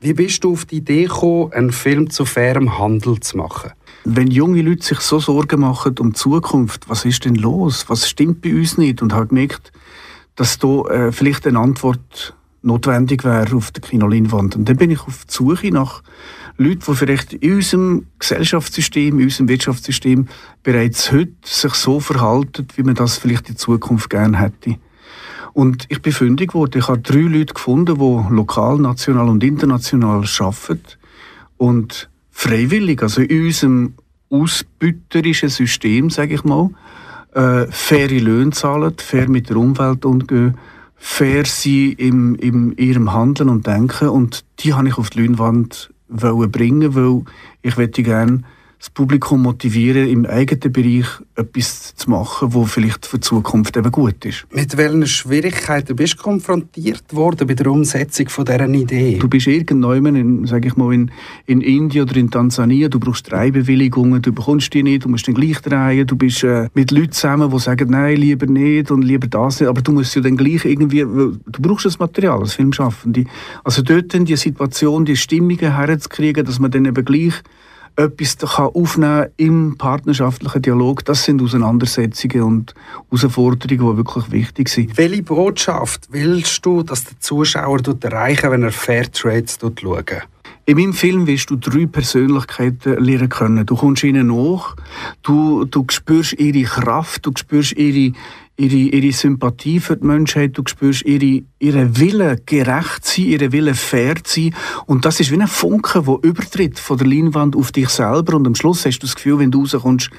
Wie 0.00 0.14
bist 0.14 0.42
du 0.42 0.54
auf 0.54 0.64
die 0.64 0.76
Idee 0.76 1.04
gekommen, 1.04 1.52
einen 1.52 1.70
Film 1.70 2.08
zu 2.08 2.24
fairem 2.24 2.78
Handel 2.78 3.20
zu 3.20 3.36
machen? 3.36 3.72
Wenn 4.04 4.30
junge 4.30 4.62
Leute 4.62 4.82
sich 4.82 5.00
so 5.00 5.20
Sorgen 5.20 5.60
machen 5.60 5.94
um 6.00 6.12
die 6.12 6.18
Zukunft, 6.18 6.88
was 6.88 7.04
ist 7.04 7.26
denn 7.26 7.34
los? 7.34 7.84
Was 7.88 8.08
stimmt 8.08 8.40
bei 8.40 8.54
uns 8.54 8.78
nicht? 8.78 9.02
Und 9.02 9.12
habe 9.12 9.28
gemerkt, 9.28 9.70
dass 10.34 10.58
da 10.58 10.82
äh, 10.86 11.12
vielleicht 11.12 11.46
eine 11.46 11.58
Antwort 11.58 12.34
notwendig 12.62 13.24
wäre 13.24 13.56
auf 13.56 13.70
der 13.70 13.82
Kinoleinwand. 13.82 14.56
Und 14.56 14.68
dann 14.68 14.76
bin 14.76 14.90
ich 14.90 15.00
auf 15.00 15.24
die 15.24 15.32
Suche 15.32 15.70
nach 15.70 16.02
Leuten, 16.56 16.82
die 16.86 16.94
vielleicht 16.94 17.32
in 17.32 17.54
unserem 17.54 18.06
Gesellschaftssystem, 18.18 19.18
in 19.18 19.24
unserem 19.24 19.48
Wirtschaftssystem 19.48 20.28
bereits 20.62 21.12
heute 21.12 21.32
sich 21.44 21.74
so 21.74 22.00
verhalten, 22.00 22.66
wie 22.76 22.82
man 22.82 22.94
das 22.94 23.18
vielleicht 23.18 23.48
in 23.48 23.56
Zukunft 23.56 24.10
gerne 24.10 24.38
hätte. 24.38 24.76
Und 25.52 25.86
ich 25.88 26.00
bin 26.00 26.12
fündig 26.12 26.52
geworden. 26.52 26.78
Ich 26.78 26.88
habe 26.88 27.00
drei 27.00 27.20
Leute 27.20 27.54
gefunden, 27.54 27.96
die 27.98 28.34
lokal, 28.34 28.78
national 28.78 29.28
und 29.28 29.44
international 29.44 30.24
arbeiten 30.38 30.82
und 31.58 32.08
freiwillig, 32.30 33.02
also 33.02 33.20
in 33.20 33.46
unserem 33.46 33.94
ausbüterischen 34.30 35.50
System, 35.50 36.08
sage 36.08 36.34
ich 36.34 36.44
mal, 36.44 36.70
äh, 37.34 37.66
faire 37.70 38.20
Löhne 38.20 38.50
zahlen, 38.50 38.94
fair 38.96 39.28
mit 39.28 39.50
der 39.50 39.56
Umwelt 39.56 40.04
umgehen, 40.04 40.56
fair 41.04 41.44
sein 41.46 41.94
im, 41.98 42.36
im 42.36 42.74
ihrem 42.78 43.12
Handeln 43.12 43.48
und 43.48 43.66
Denken. 43.66 44.08
Und 44.08 44.44
die 44.60 44.72
habe 44.72 44.86
ich 44.86 44.98
auf 44.98 45.10
die 45.10 45.20
Leinwand 45.20 45.92
bringen, 46.08 46.94
weil 46.94 47.24
ich 47.60 47.76
gerne 48.04 48.44
das 48.82 48.90
Publikum 48.90 49.42
motivieren, 49.42 50.08
im 50.08 50.26
eigenen 50.26 50.72
Bereich 50.72 51.06
etwas 51.36 51.94
zu 51.94 52.10
machen, 52.10 52.52
wo 52.52 52.64
vielleicht 52.64 53.06
für 53.06 53.18
die 53.18 53.20
Zukunft 53.20 53.76
eben 53.76 53.92
gut 53.92 54.24
ist. 54.24 54.44
Mit 54.50 54.76
welchen 54.76 55.06
Schwierigkeiten 55.06 55.94
bist 55.94 56.18
du 56.18 56.22
konfrontiert 56.24 57.04
worden 57.14 57.46
bei 57.46 57.54
der 57.54 57.68
Umsetzung 57.68 58.28
von 58.28 58.44
dieser 58.44 58.68
Idee? 58.68 59.18
Du 59.20 59.28
bist 59.28 59.46
irgendwann, 59.46 60.16
in, 60.16 60.46
sag 60.48 60.66
ich 60.66 60.74
mal, 60.74 60.92
in, 60.92 61.12
in 61.46 61.60
Indien 61.60 62.08
oder 62.08 62.16
in 62.16 62.28
Tansania, 62.28 62.88
du 62.88 62.98
brauchst 62.98 63.30
drei 63.30 63.52
Bewilligungen, 63.52 64.20
du 64.20 64.32
bekommst 64.32 64.74
die 64.74 64.82
nicht, 64.82 65.04
du 65.04 65.10
musst 65.10 65.28
dann 65.28 65.36
gleich 65.36 65.60
drehen, 65.60 66.04
du 66.04 66.16
bist 66.16 66.42
äh, 66.42 66.68
mit 66.74 66.90
Leuten 66.90 67.12
zusammen, 67.12 67.52
die 67.52 67.58
sagen, 67.60 67.88
nein, 67.88 68.16
lieber 68.16 68.46
nicht 68.46 68.90
und 68.90 69.02
lieber 69.02 69.28
das 69.28 69.60
nicht, 69.60 69.68
aber 69.68 69.82
du 69.82 69.92
musst 69.92 70.16
ja 70.16 70.22
dann 70.22 70.36
gleich 70.36 70.64
irgendwie, 70.64 71.02
du 71.02 71.38
brauchst 71.60 71.86
das 71.86 72.00
Material 72.00 72.40
als 72.40 72.54
Filmschaffende. 72.54 73.26
Also 73.62 73.82
dort 73.82 74.12
dann 74.12 74.24
die 74.24 74.34
Situation, 74.34 75.04
die 75.04 75.16
Stimmungen 75.16 75.76
herzukriegen, 75.76 76.44
dass 76.44 76.58
man 76.58 76.72
dann 76.72 76.86
eben 76.86 77.04
gleich 77.04 77.34
etwas 77.96 78.38
kann 78.38 78.66
aufnehmen 78.66 79.26
im 79.36 79.76
partnerschaftlichen 79.76 80.62
Dialog, 80.62 81.04
das 81.04 81.24
sind 81.24 81.42
Auseinandersetzungen 81.42 82.42
und 82.42 82.74
Herausforderungen, 83.10 83.92
die 83.92 83.96
wirklich 83.96 84.32
wichtig 84.32 84.68
sind. 84.68 84.96
Welche 84.96 85.22
Botschaft 85.22 86.08
willst 86.10 86.64
du, 86.64 86.82
dass 86.82 87.04
der 87.04 87.20
Zuschauer 87.20 87.78
dort 87.78 88.04
erreichen 88.04 88.50
wenn 88.50 88.62
er 88.62 88.72
Fairtrades 88.72 89.58
dort 89.58 89.80
schaut? 89.80 90.26
In 90.64 90.76
meinem 90.76 90.92
Film 90.92 91.26
wirst 91.26 91.50
du 91.50 91.56
drei 91.56 91.86
Persönlichkeiten 91.86 93.02
lernen 93.02 93.28
können. 93.28 93.66
Du 93.66 93.74
kommst 93.74 94.04
ihnen 94.04 94.28
nach, 94.28 94.76
du, 95.22 95.64
du 95.64 95.84
spürst 95.90 96.34
ihre 96.34 96.62
Kraft, 96.62 97.26
du 97.26 97.32
spürst 97.36 97.72
ihre, 97.72 98.14
ihre, 98.56 98.74
ihre 98.74 99.12
Sympathie 99.12 99.80
für 99.80 99.96
die 99.96 100.06
Menschheit, 100.06 100.56
du 100.56 100.62
spürst 100.66 101.04
ihre, 101.04 101.42
ihre 101.58 101.98
Wille 101.98 102.36
gerecht 102.44 103.04
sein, 103.04 103.24
ihre 103.26 103.52
Wille 103.52 103.74
fair 103.74 104.14
sein. 104.24 104.54
Und 104.86 105.04
das 105.04 105.20
ist 105.20 105.30
wie 105.30 105.40
ein 105.40 105.48
Funke, 105.48 106.02
der 106.02 106.18
übertritt 106.22 106.78
von 106.78 106.98
der 106.98 107.06
Leinwand 107.06 107.56
auf 107.56 107.72
dich 107.72 107.88
selber 107.88 108.36
und 108.36 108.46
am 108.46 108.54
Schluss 108.54 108.84
hast 108.84 108.98
du 108.98 109.06
das 109.06 109.16
Gefühl, 109.16 109.38
wenn 109.38 109.50
du 109.50 109.60
rauskommst, 109.60 110.10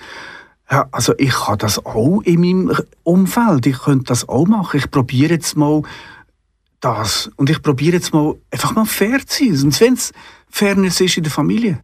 ja, 0.72 0.88
also 0.92 1.14
ich 1.18 1.48
habe 1.48 1.58
das 1.58 1.86
auch 1.86 2.22
in 2.22 2.42
meinem 2.42 2.76
Umfeld, 3.04 3.66
ich 3.68 3.80
könnte 3.80 4.06
das 4.06 4.28
auch 4.28 4.48
machen. 4.48 4.78
Ich 4.78 4.90
probiere 4.90 5.34
jetzt 5.34 5.58
mal 5.58 5.84
das. 6.80 7.30
Und 7.36 7.50
ich 7.50 7.62
probiere 7.62 7.98
jetzt 7.98 8.14
mal 8.14 8.36
einfach 8.50 8.74
mal 8.74 8.86
fair 8.86 9.26
zu 9.26 9.46
sein. 9.46 9.66
Und 9.66 9.82
wenn 9.82 9.94
es 9.94 10.14
Fairness 10.50 11.02
ist 11.02 11.18
in 11.18 11.24
der 11.24 11.32
Familie. 11.32 11.82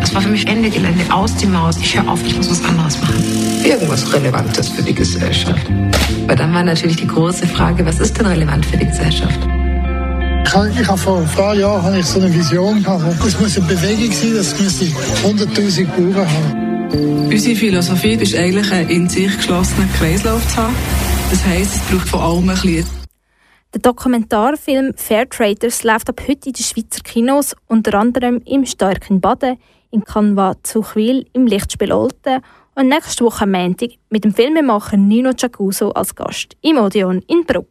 Das 0.00 0.14
war 0.14 0.22
für 0.22 0.28
mich 0.28 0.46
Ende 0.46 0.70
Gelände, 0.70 1.04
aus 1.12 1.36
die 1.36 1.46
Maus. 1.46 1.76
Ich 1.78 1.96
höre 1.96 2.08
auf, 2.08 2.24
ich 2.24 2.36
muss 2.36 2.50
was 2.50 2.64
anderes 2.64 3.00
machen. 3.00 3.22
Irgendwas 3.64 4.12
Relevantes 4.12 4.68
für 4.70 4.82
die 4.82 4.94
Gesellschaft. 4.94 5.66
Aber 6.24 6.36
dann 6.36 6.52
war 6.52 6.64
natürlich 6.64 6.96
die 6.96 7.06
große 7.06 7.46
Frage, 7.46 7.84
was 7.84 8.00
ist 8.00 8.18
denn 8.18 8.26
relevant 8.26 8.64
für 8.66 8.76
die 8.76 8.86
Gesellschaft? 8.86 9.38
Ich 10.44 10.88
habe, 10.88 10.98
vor 10.98 11.18
ein 11.18 11.28
paar 11.28 11.54
Jahren 11.54 11.82
habe 11.82 11.98
ich 12.00 12.06
so 12.06 12.18
eine 12.18 12.34
Vision 12.34 12.82
gehabt. 12.82 13.24
Es 13.24 13.38
muss 13.38 13.56
eine 13.56 13.66
Bewegung 13.66 14.10
sein, 14.10 14.34
das 14.34 14.58
müsste 14.58 14.86
100'000 14.86 15.86
Bauern 15.86 16.28
haben. 16.28 17.28
Unsere 17.28 17.54
Philosophie 17.54 18.14
ist 18.14 18.34
eigentlich, 18.34 18.72
einen 18.72 18.88
in 18.88 19.08
sich 19.08 19.36
geschlossenen 19.36 19.88
Kreislauf 19.92 20.46
zu 20.48 20.56
haben. 20.56 20.74
Das 21.30 21.44
heisst, 21.46 21.76
es 21.76 21.80
braucht 21.82 22.08
von 22.08 22.20
allem 22.20 22.48
ein 22.48 22.56
bisschen. 22.56 22.84
Der 23.72 23.80
Dokumentarfilm 23.80 24.94
Fair 24.96 25.28
Traders 25.28 25.84
läuft 25.84 26.08
ab 26.08 26.20
heute 26.26 26.48
in 26.48 26.52
den 26.54 26.64
Schweizer 26.64 27.02
Kinos, 27.04 27.54
unter 27.68 27.94
anderem 27.94 28.42
im 28.44 28.66
Stark 28.66 29.08
in 29.08 29.20
Baden, 29.20 29.56
in 29.90 30.04
Canva 30.04 30.54
Zuchwil, 30.62 31.26
im 31.32 31.46
Lichtspiel 31.46 31.92
Olten 31.92 32.42
und 32.74 32.88
nächste 32.88 33.24
Woche 33.24 33.44
am 33.44 33.52
Montag 33.52 33.90
mit 34.08 34.24
dem 34.24 34.34
Filmemacher 34.34 34.96
Nino 34.96 35.32
Giacuso 35.34 35.90
als 35.90 36.14
Gast 36.14 36.56
im 36.62 36.78
Odeon 36.78 37.22
in 37.26 37.44
Bruck. 37.44 37.66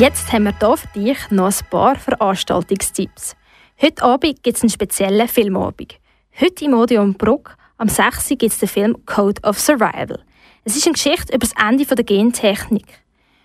Jetzt 0.00 0.32
haben 0.32 0.44
wir 0.44 0.54
hier 0.58 0.76
für 0.78 0.98
dich 0.98 1.30
noch 1.30 1.52
ein 1.52 1.66
paar 1.68 1.94
Veranstaltungstipps. 1.94 3.36
Heute 3.82 4.02
Abend 4.02 4.42
gibt 4.42 4.56
es 4.56 4.62
einen 4.62 4.70
speziellen 4.70 5.28
Filmabend. 5.28 5.96
Heute 6.40 6.64
im 6.64 6.72
Odeon 6.72 7.12
Bruck 7.12 7.58
am 7.76 7.86
6. 7.86 8.28
gibt 8.28 8.44
es 8.44 8.58
den 8.60 8.68
Film 8.70 9.04
Code 9.04 9.42
of 9.42 9.60
Survival. 9.60 10.24
Es 10.64 10.74
ist 10.74 10.86
eine 10.86 10.94
Geschichte 10.94 11.34
über 11.34 11.46
das 11.46 11.52
Ende 11.52 11.84
der 11.84 12.02
Gentechnik. 12.02 12.86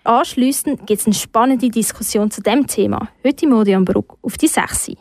Anschliessend 0.06 0.88
gibt 0.88 1.02
es 1.02 1.08
eine 1.08 1.16
spannende 1.16 1.70
Diskussion 1.70 2.32
zu 2.32 2.42
dem 2.42 2.66
Thema, 2.68 3.10
heute 3.22 3.48
im 3.48 3.52
Odeon 3.52 3.84
Bruck 3.84 4.18
auf 4.22 4.38
die 4.38 4.48
6. 4.48 4.94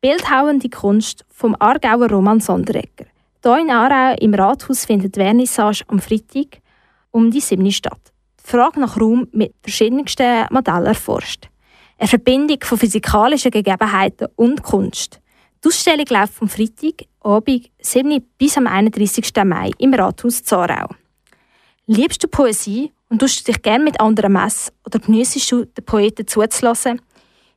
Bildhauende 0.00 0.68
Kunst 0.68 1.24
vom 1.28 1.54
Aargauer 1.60 2.10
Roman 2.10 2.40
Sonderegger. 2.40 3.06
Hier 3.44 3.58
in 3.58 3.70
Aarau 3.70 4.16
im 4.20 4.34
Rathaus 4.34 4.84
findet 4.84 5.14
Vernissage 5.14 5.84
am 5.86 6.00
Freitag 6.00 6.60
um 7.12 7.30
die 7.30 7.38
7. 7.38 7.70
statt. 7.70 8.09
Die 8.44 8.50
Frage 8.50 8.80
nach 8.80 9.00
Raum 9.00 9.28
mit 9.32 9.54
verschiedensten 9.62 10.46
Modellen 10.50 10.86
erforscht. 10.86 11.48
Eine 11.98 12.08
Verbindung 12.08 12.58
von 12.62 12.78
physikalischen 12.78 13.50
Gegebenheiten 13.50 14.28
und 14.36 14.62
Kunst. 14.62 15.20
Die 15.62 15.68
Ausstellung 15.68 16.06
läuft 16.08 16.34
vom 16.34 16.48
Freitag, 16.48 17.06
Abend, 17.20 17.70
7. 17.80 18.24
bis 18.38 18.56
am 18.56 18.66
31. 18.66 19.30
Mai 19.44 19.70
im 19.78 19.92
Rathaus 19.92 20.42
Zarau. 20.42 20.88
Liebst 21.86 22.24
du 22.24 22.28
Poesie 22.28 22.92
und 23.10 23.18
tust 23.18 23.40
du 23.40 23.52
dich 23.52 23.60
gerne 23.60 23.84
mit 23.84 24.00
anderen 24.00 24.32
messen 24.32 24.72
oder 24.86 24.98
geniessest 24.98 25.52
du, 25.52 25.66
den 25.66 25.84
Poeten 25.84 26.26
zuzulassen? 26.26 27.02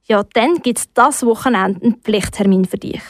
Ja, 0.06 0.24
dann 0.34 0.56
gibt 0.56 0.80
es 0.80 0.94
das 0.94 1.26
Wochenende 1.26 1.82
einen 1.82 2.02
Pflichttermin 2.02 2.66
für 2.66 2.78
dich. 2.78 3.02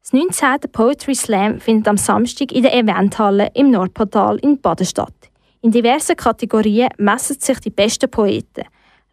Das 0.00 0.14
19. 0.14 0.70
Poetry 0.72 1.14
Slam 1.14 1.60
findet 1.60 1.88
am 1.88 1.98
Samstag 1.98 2.52
in 2.52 2.62
der 2.62 2.74
Eventhalle 2.74 3.50
im 3.52 3.70
Nordportal 3.70 4.38
in 4.38 4.58
Baden 4.58 4.86
statt. 4.86 5.27
In 5.60 5.72
diversen 5.72 6.14
Kategorien 6.14 6.90
messen 6.98 7.40
sich 7.40 7.58
die 7.58 7.70
besten 7.70 8.08
Poeten. 8.08 8.64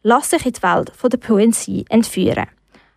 Lass 0.03 0.29
dich 0.29 0.45
in 0.45 0.53
die 0.53 0.61
Welt 0.61 0.91
der 1.11 1.17
Poesie 1.17 1.85
entführen. 1.89 2.45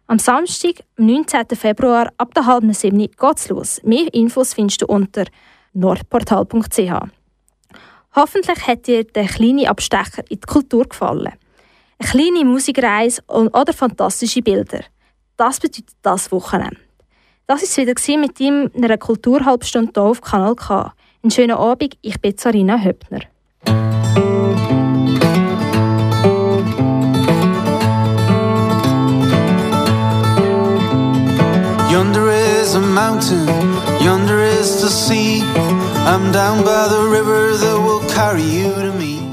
Am 0.06 0.18
Samstag, 0.18 0.84
am 0.98 1.06
19. 1.06 1.46
Februar, 1.54 2.12
ab 2.18 2.34
der 2.34 2.44
halben 2.44 2.74
sieben 2.74 2.98
geht's 2.98 3.48
los. 3.48 3.80
Mehr 3.84 4.12
Infos 4.12 4.52
findest 4.52 4.82
du 4.82 4.87
unter 4.87 5.24
nordportal.ch. 5.72 7.08
Hoffentlich 8.14 8.66
hat 8.66 8.87
dir 8.87 9.04
der 9.04 9.26
kleine 9.26 9.70
Abstecher 9.70 10.24
in 10.28 10.40
die 10.40 10.46
Kultur 10.46 10.84
gefallen. 10.84 11.32
Eine 11.98 12.11
kleine 12.11 12.44
Musikreise 12.44 13.22
oder 13.28 13.72
fantastische 13.72 14.42
Bilder. 14.42 14.80
Das 15.38 15.58
bedeutet 15.58 15.90
das 16.02 16.30
Wochenende. 16.30 16.76
Das 17.46 17.62
war 17.62 17.64
es 17.64 17.76
wieder 17.78 18.18
mit 18.18 18.38
ihm 18.40 18.70
in 18.74 18.84
einer 18.84 18.98
Kulturhalbstunde 18.98 19.92
hier 19.94 20.02
auf 20.02 20.20
Kanal 20.20 20.54
K. 20.54 20.92
Einen 21.22 21.30
schönen 21.30 21.56
Abend, 21.56 21.96
ich 22.02 22.20
bin 22.20 22.37
Sarina 22.37 22.78
Höppner. 22.78 23.20
Yonder 31.98 32.30
is 32.30 32.76
a 32.76 32.80
mountain, 32.80 33.48
yonder 34.00 34.38
is 34.38 34.80
the 34.80 34.88
sea. 34.88 35.42
I'm 36.06 36.30
down 36.30 36.64
by 36.64 36.87
the 36.87 37.02
river 37.11 37.56
that 37.56 37.76
will 37.76 38.08
carry 38.08 38.44
you 38.44 38.72
to 38.72 38.92
me. 38.92 39.27